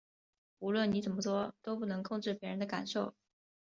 [0.57, 3.13] 无论你怎么作，都不能控制別人的感受